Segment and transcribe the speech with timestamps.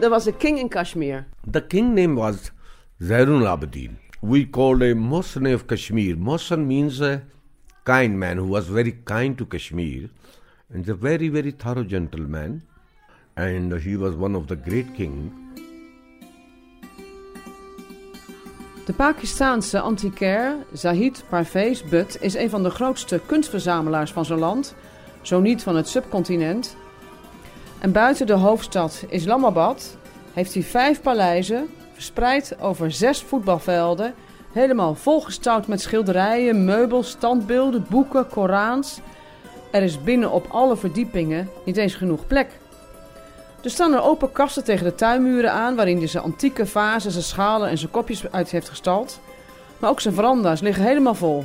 [0.00, 1.26] there was a king in Kashmir.
[1.46, 2.50] The king name was
[3.00, 3.96] Zainul Abidin.
[4.22, 6.16] We called him Mohsen of Kashmir.
[6.16, 7.22] Mohsen means a
[7.84, 10.08] kind man who was very kind to Kashmir
[10.72, 12.62] and a very, very thorough gentleman.
[13.36, 15.32] And he was one of the great king.
[18.86, 24.74] De Pakistaanse antiquair Zahid Parvez Butt is een van de grootste kunstverzamelaars van zijn land,
[25.22, 26.76] zo niet van het subcontinent.
[27.80, 29.96] En buiten de hoofdstad Islamabad
[30.32, 34.14] heeft hij vijf paleizen, verspreid over zes voetbalvelden,
[34.52, 39.00] helemaal volgestouwd met schilderijen, meubels, standbeelden, boeken, Korans.
[39.70, 42.48] Er is binnen op alle verdiepingen niet eens genoeg plek.
[43.62, 47.24] Er staan er open kasten tegen de tuinmuren aan, waarin hij zijn antieke vazen, zijn
[47.24, 49.20] schalen en zijn kopjes uit heeft gestald.
[49.78, 51.44] Maar ook zijn veranda's liggen helemaal vol.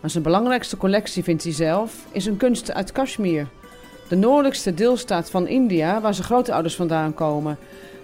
[0.00, 3.46] Maar zijn belangrijkste collectie, vindt hij zelf, is een kunst uit Kashmir.
[4.12, 7.58] De noordelijkste deelstaat van India, waar zijn grootouders vandaan komen.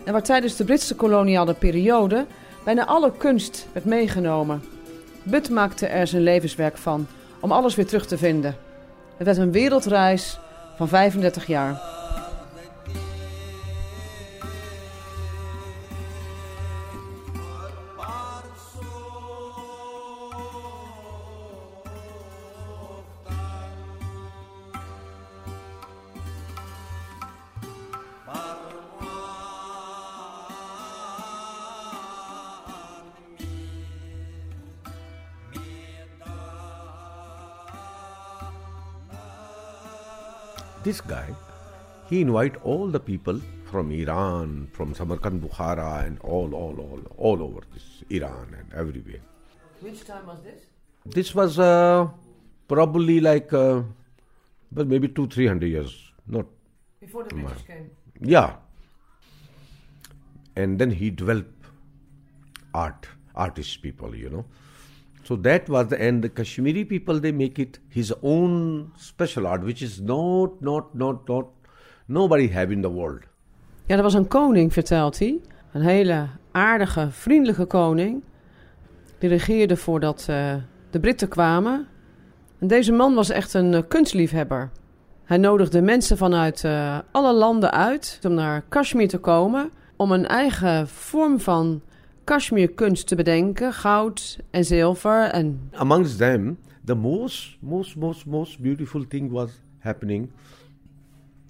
[0.04, 2.26] En waar tijdens de Britse koloniale periode
[2.64, 4.62] bijna alle kunst werd meegenomen.
[5.22, 7.06] Butt maakte er zijn levenswerk van,
[7.40, 8.56] om alles weer terug te vinden.
[9.16, 10.38] Het werd een wereldreis
[10.76, 11.80] van 35 jaar.
[40.88, 41.34] This guy,
[42.08, 43.38] he invite all the people
[43.70, 49.20] from Iran, from Samarkand, Bukhara, and all, all, all, all over this Iran and everywhere.
[49.82, 50.62] Which time was this?
[51.04, 52.08] This was uh,
[52.68, 53.82] probably like, uh,
[54.72, 56.46] well, maybe two, three hundred years, not
[57.00, 57.90] Before the British came.
[58.22, 58.56] Yeah.
[60.56, 61.66] And then he developed
[62.72, 64.46] art, artist people, you know.
[65.28, 69.62] So that was the and the Kashmiri people they make it his own special art,
[69.62, 71.46] which is not, not, not, not
[72.06, 73.22] nobody have in the world.
[73.86, 75.40] Ja, er was een koning, vertelt hij.
[75.72, 78.22] Een hele aardige, vriendelijke koning.
[79.18, 80.54] Die regeerde voordat eh,
[80.90, 81.86] de Britten kwamen.
[82.58, 84.70] En deze man was echt een eh, kunstliefhebber.
[85.24, 89.70] Hij nodigde mensen vanuit eh, alle landen uit om naar Kashmir te komen.
[89.96, 91.82] Om een eigen vorm van
[92.28, 93.72] Kashmir-kunst te bedenken.
[93.72, 100.30] Goud en zilver en Amongst them, the most, most, most, most beautiful thing was happening.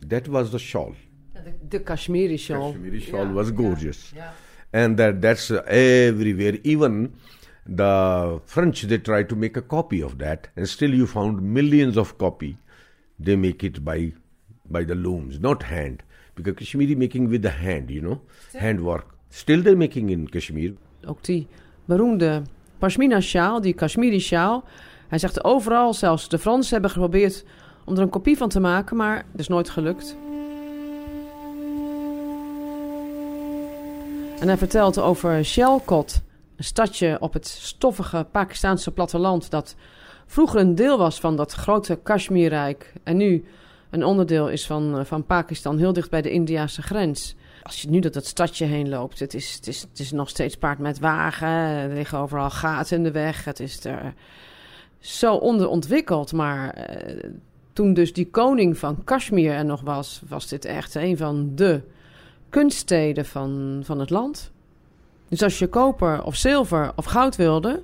[0.09, 0.95] That was the shawl.
[1.35, 2.73] The, de Kashmiri shawl.
[2.73, 4.13] Kashmiri shawl was gorgeous.
[4.15, 4.33] Ja.
[4.73, 7.13] and that that's uh, everywhere even
[7.67, 11.97] the french they try to make a copy of that and still you found millions
[11.97, 12.57] of copy
[13.19, 14.13] they make it by
[14.69, 16.03] by the looms not hand
[16.35, 18.21] because kashmiri making with the hand you know
[18.55, 18.85] hand
[19.29, 20.75] work still they're making in kashmir
[21.07, 21.47] Ook die
[21.85, 22.43] beroemde
[22.79, 24.65] pashmina sjaal, die Kashmiri sjaal.
[25.09, 27.45] Hij zegt overal, zelfs de Fransen hebben geprobeerd
[27.85, 30.17] om er een kopie van te maken, maar het is nooit gelukt.
[34.41, 36.23] En hij vertelt over Shelkot,
[36.57, 39.77] een stadje op het stoffige Pakistaanse platteland dat
[40.27, 43.45] vroeger een deel was van dat grote Kashmirrijk en nu
[43.91, 47.37] een onderdeel is van, van Pakistan, heel dicht bij de Indiase grens.
[47.69, 50.29] Als je nu door dat stadje heen loopt, het is, het is, het is nog
[50.29, 51.49] steeds paard met wagen.
[51.49, 53.45] Er liggen overal gaten in de weg.
[53.45, 54.15] Het is er
[54.99, 56.33] zo onderontwikkeld.
[56.33, 57.31] Maar eh,
[57.73, 61.81] toen dus die koning van Kashmir er nog was, was dit echt een van de
[62.49, 64.53] kunststeden van, van het land.
[65.29, 67.83] Dus als je koper of zilver of goud wilde,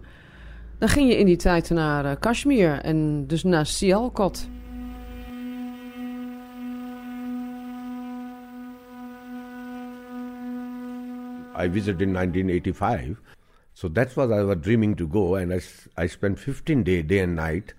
[0.79, 4.49] dan ging je in die tijd naar eh, Kashmir en dus naar Sialkot.
[11.55, 13.21] I visited in 1985
[13.75, 15.61] so that's what i was dreaming to go and i,
[15.97, 17.75] I spent 15 day day and night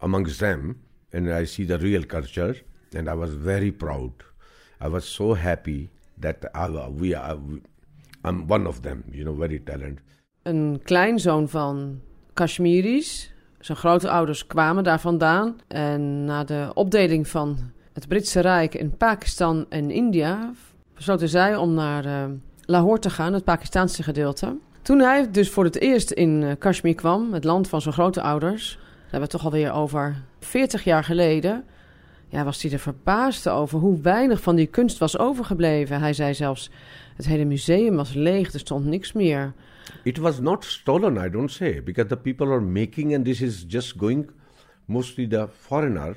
[0.00, 0.80] amongst them
[1.12, 2.54] and i see the real culture
[2.94, 4.12] and i was very proud
[4.80, 7.38] i was so happy that I, we are
[8.24, 10.00] i'm one of them you know very talented
[10.44, 12.00] Een kleinzoon van
[12.32, 13.32] Kashmiris.
[13.60, 15.56] Zijn grote ouders kwamen daar vandaan.
[15.68, 17.58] En na de opdeling van
[17.92, 20.52] het Britse Rijk in Pakistan en India...
[20.94, 22.24] besloten zij om naar eh,
[22.66, 24.56] Lahore te gaan, het Pakistaanse gedeelte.
[24.82, 28.22] Toen hij dus voor het eerst in eh, Kashmir kwam, het land van zijn grote
[28.22, 28.72] ouders...
[28.72, 31.64] daar hebben we het toch alweer over 40 jaar geleden...
[32.28, 36.00] Ja, was hij er verbaasd over hoe weinig van die kunst was overgebleven.
[36.00, 36.70] Hij zei zelfs,
[37.16, 39.52] het hele museum was leeg, er stond niks meer...
[40.02, 43.64] it was not stolen i don't say because the people are making and this is
[43.68, 44.30] just going
[44.84, 46.16] mostly the foreigner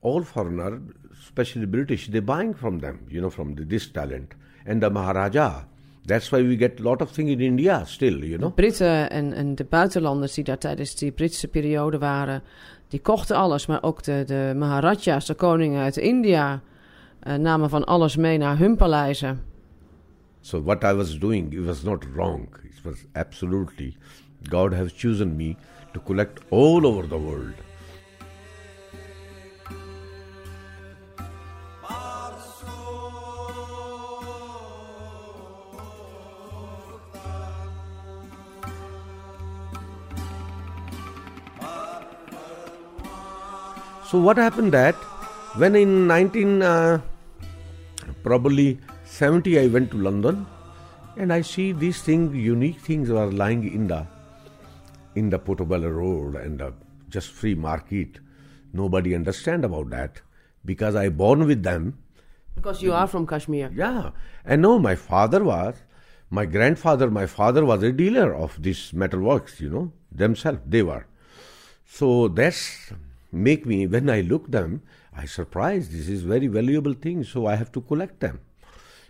[0.00, 0.80] all foreigner
[1.20, 4.34] especially british they're buying from them you know from this talent
[4.66, 5.64] and the Maharaja.
[6.04, 8.54] That's why we get a lot of things in India still, you know.
[8.54, 12.42] Britten en, en de buitenlanders die daar tijdens die Britse periode waren,
[12.88, 13.66] die kochten alles.
[13.66, 16.62] Maar ook de, de Maharajas, de koningen uit India,
[17.20, 19.40] eh, namen van alles mee naar hun paleizen.
[20.40, 22.48] So what I was doing, it was not wrong.
[22.64, 23.96] It was absolutely,
[24.48, 25.54] God has chosen me
[25.92, 27.54] to collect all over the world.
[44.12, 44.94] So what happened that
[45.60, 47.00] when in 19 uh,
[48.22, 50.44] probably 70 I went to London
[51.16, 54.06] and I see these things unique things are lying in the
[55.14, 56.74] in the Portobello Road and the
[57.08, 58.18] just free market.
[58.74, 60.20] Nobody understand about that
[60.62, 61.96] because I born with them.
[62.54, 63.70] Because you are from Kashmir.
[63.74, 64.10] Yeah,
[64.44, 65.76] and no, my father was,
[66.28, 69.58] my grandfather, my father was a dealer of these metalworks.
[69.58, 71.06] You know themselves they were.
[71.86, 72.92] So that's
[73.32, 74.82] make me when I look them,
[75.16, 75.88] I surprise.
[75.88, 78.40] This is very valuable thing, so I have to collect them,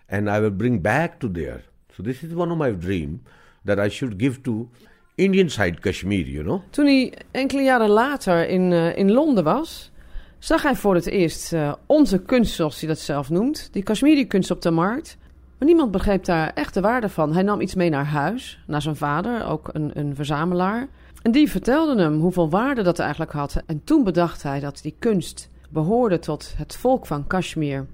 [0.06, 1.62] and I will bring back to there.
[1.96, 3.22] So this is one of my dream
[3.64, 4.68] that I should give to
[5.14, 6.62] Indian side Kashmir, you know.
[6.70, 9.90] Toen hij enkele jaren later in, uh, in Londen was,
[10.38, 14.50] zag hij voor het eerst uh, onze kunst, zoals hij dat zelf noemt, die Kashmiri-kunst
[14.50, 15.16] op de markt.
[15.58, 17.32] Maar niemand begreep daar echt de waarde van.
[17.32, 20.88] Hij nam iets mee naar huis, naar zijn vader, ook een, een verzamelaar.
[21.22, 23.62] En die vertelde hem hoeveel waarde dat eigenlijk had.
[23.66, 27.86] En toen bedacht hij dat die kunst behoorde tot het volk van Kashmir.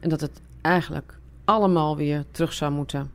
[0.00, 3.10] En dat het eigenlijk allemaal weer terug zou moeten.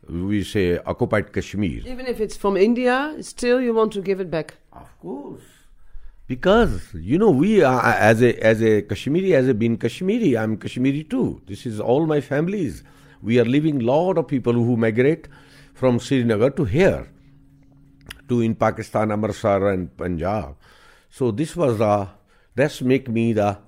[0.00, 1.86] We say occupied Kashmir.
[1.86, 4.58] Even if it's from India, still you want to give it back.
[4.72, 5.44] Of course.
[6.26, 10.56] Because you know we are as a as a Kashmiri as a being Kashmiri, I'm
[10.56, 11.40] Kashmiri too.
[11.46, 12.82] This is all my families.
[13.22, 15.28] We are living lot of people who migrate
[15.74, 17.06] from Srinagar to here.
[18.30, 20.56] To in Pakistan, Amritsar and Punjab.
[21.10, 22.08] So this was the,
[22.54, 23.58] that's make me the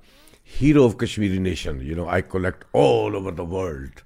[0.42, 1.80] hero of Kashmiri nation.
[1.80, 4.02] You know, I collect all over the world.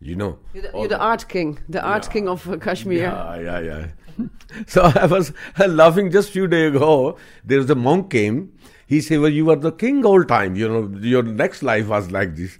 [0.00, 2.12] You know, you're the, you're the art king, the art yeah.
[2.12, 3.00] king of Kashmir.
[3.00, 4.26] Yeah, yeah, yeah.
[4.66, 7.18] so I was laughing just few days ago.
[7.44, 8.50] There was a monk came.
[8.86, 10.56] He said, "Well, you are the king all time.
[10.56, 12.56] You know, your next life was like this."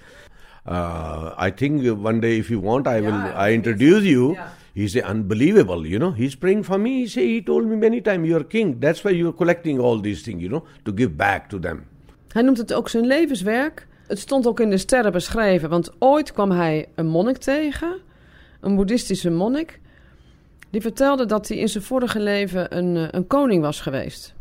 [0.67, 3.09] Uh, I think one day, if you want, I will.
[3.09, 4.35] Yeah, I introduce you.
[4.35, 6.15] Yeah He's unbelievable, you know.
[6.15, 6.91] He's praying for me.
[6.91, 8.81] He say, he told me many times, you're king.
[8.81, 11.85] That's why you're collecting all these things, you know, to give back to them.
[12.29, 13.87] Hij noemt het ook zijn levenswerk.
[14.07, 17.97] Het stond ook in de sterren beschreven, want ooit kwam hij een monnik tegen,
[18.61, 19.81] een boeddhistische monnik.
[20.71, 24.35] Die vertelde dat hij in zijn vorige leven een, eh, een koning was geweest.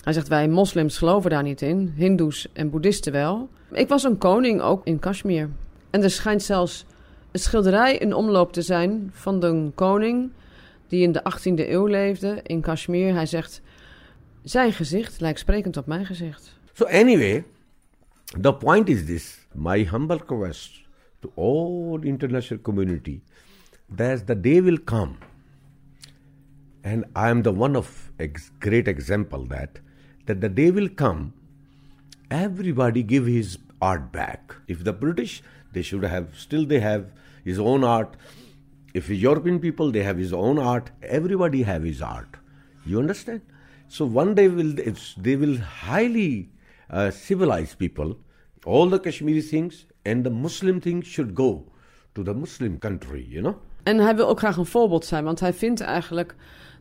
[0.00, 3.48] Hij zegt, wij moslims geloven daar niet in, hindoes en boeddhisten wel.
[3.72, 5.48] Ik was een koning, ook in Kashmir.
[5.90, 6.84] En er schijnt zelfs
[7.32, 10.30] schilderij in omloop te zijn van de koning
[10.88, 13.14] die in de 18e eeuw leefde in Kashmir.
[13.14, 13.62] Hij zegt,
[14.42, 16.58] zijn gezicht lijkt sprekend op mijn gezicht.
[16.72, 17.44] So anyway,
[18.40, 19.46] the point is this.
[19.52, 20.80] My humble request
[21.20, 23.22] to all international community
[23.96, 25.16] that the day will come
[26.82, 29.80] and I am the one of ex great example that
[30.26, 31.32] that the day will come
[32.30, 37.04] everybody give his art back if the british they should have still they have
[37.44, 38.16] his own art.
[38.94, 40.90] If European people, they have his own art.
[41.02, 42.36] Everybody have his art.
[42.84, 43.40] You understand?
[43.88, 44.74] So one day will
[45.22, 45.58] they will
[45.90, 46.50] highly
[46.90, 48.16] uh, civilize people.
[48.64, 51.64] All the Kashmiri things and the Muslim things should go
[52.14, 53.56] to the Muslim country, you know.
[53.82, 56.34] En hij wil ook graag een voorbeeld zijn, want hij vindt eigenlijk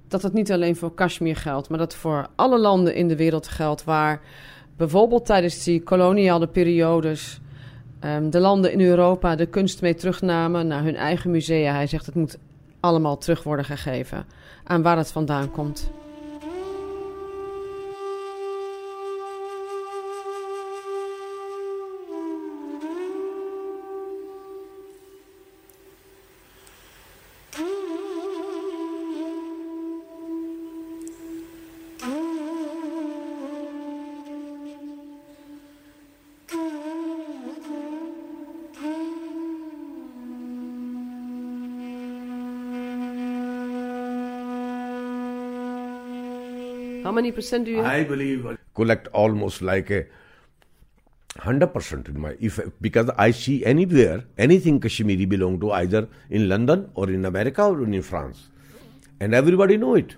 [0.07, 3.48] dat het niet alleen voor Kashmir geldt, maar dat voor alle landen in de wereld
[3.48, 4.21] geldt waar
[4.77, 7.41] bijvoorbeeld tijdens die koloniale periodes
[8.05, 11.74] um, de landen in Europa de kunst mee terugnamen naar hun eigen musea.
[11.74, 12.38] Hij zegt het moet
[12.79, 14.25] allemaal terug worden gegeven
[14.63, 15.91] aan waar het vandaan komt.
[47.12, 47.82] How many percent do you?
[47.84, 50.06] I believe collect almost like a
[51.39, 56.48] hundred percent in my if because I see anywhere anything Kashmiri belong to either in
[56.48, 58.48] London or in America or in France,
[59.20, 60.15] and everybody know it.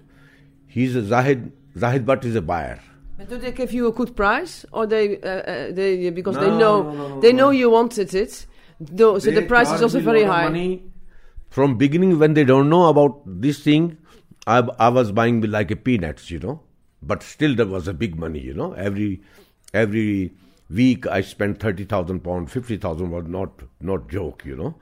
[0.67, 2.79] He's a Zahid Zahid Bhatt is a buyer.
[3.17, 6.41] But do they give you a good price, or they uh, uh, they because no,
[6.41, 8.45] they know no, no, they know you wanted it,
[8.79, 10.43] Though, so the price is also very high.
[10.43, 10.83] Money.
[11.49, 13.97] From beginning, when they don't know about this thing,
[14.45, 16.61] I, I was buying like a peanuts, you know.
[17.05, 18.73] But still, there was a big money, you know.
[18.73, 19.21] Every
[19.73, 20.31] every
[20.69, 24.73] week, I spent thirty thousand pound, fifty thousand was not not joke, you know.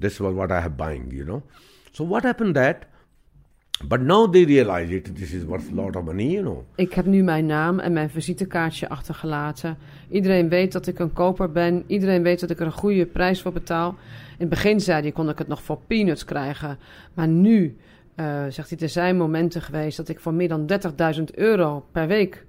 [0.00, 1.42] This was what I have buying, you know.
[1.92, 2.86] So what happened that?
[3.84, 5.14] But now they realize it.
[5.16, 6.64] This is worth a lot of money, you know.
[6.74, 9.76] Ik heb nu mijn naam en mijn visitekaartje achtergelaten.
[10.10, 11.84] Iedereen weet dat ik een koper ben.
[11.86, 13.88] Iedereen weet dat ik er een goede prijs voor betaal.
[14.32, 16.78] In het begin zei hij, kon ik het nog voor peanuts krijgen.
[17.14, 17.76] Maar nu,
[18.14, 20.70] eh, zegt hij, er zijn momenten geweest dat ik voor meer dan
[21.16, 22.46] 30.000 euro per week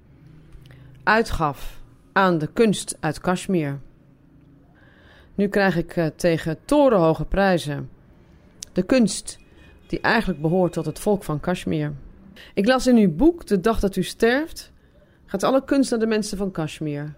[1.04, 3.80] uitgaf aan de kunst uit Kashmir.
[5.36, 7.90] Nu krijg ik eh, tegen torenhoge prijzen
[8.72, 9.40] de kunst
[9.88, 11.94] die eigenlijk behoort tot het volk van Kashmir.
[12.54, 14.72] Ik las in uw boek, de dag dat u sterft,
[15.26, 17.14] gaat alle kunst naar de mensen van Kashmir.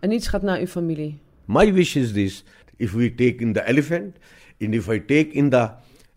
[0.00, 1.18] En niets gaat naar uw familie.
[1.44, 2.44] My wish is this:
[2.76, 4.16] if we take in the elephant,
[4.60, 5.70] and if I take in the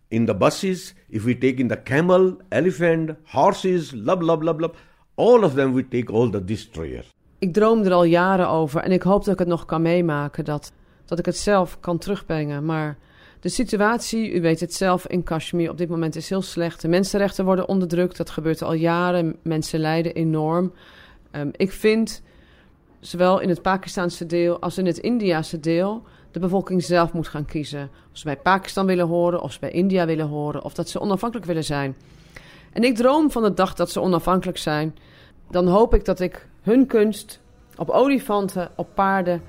[0.08, 4.22] in the buses, if we take in the camel, elephant, horses, lub,
[5.14, 7.14] all of them we take all the destroyers.
[7.38, 10.44] Ik droom er al jaren over en ik hoop dat ik het nog kan meemaken,
[10.44, 10.72] dat,
[11.04, 12.64] dat ik het zelf kan terugbrengen.
[12.64, 12.98] Maar
[13.40, 16.80] de situatie, u weet het zelf, in Kashmir op dit moment is heel slecht.
[16.80, 19.36] De mensenrechten worden onderdrukt, dat gebeurt al jaren.
[19.42, 20.72] Mensen lijden enorm.
[21.30, 22.22] Ehm, ik vind,
[23.00, 27.44] zowel in het Pakistanse deel als in het Indiase deel, de bevolking zelf moet gaan
[27.44, 27.90] kiezen.
[28.12, 31.00] Of ze bij Pakistan willen horen, of ze bij India willen horen, of dat ze
[31.00, 31.96] onafhankelijk willen zijn.
[32.72, 34.96] En ik droom van de dag dat ze onafhankelijk zijn.
[35.50, 37.40] Dan hoop ik dat ik hun kunst
[37.76, 39.42] op olifanten, op paarden,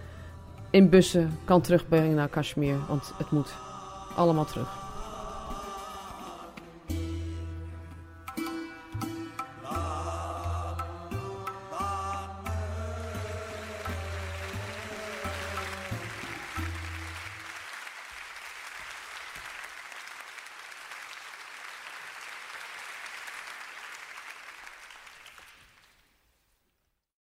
[0.69, 2.77] in bussen kan terugbrengen naar Kashmir.
[2.87, 3.53] Want het moet
[4.15, 4.88] allemaal terug.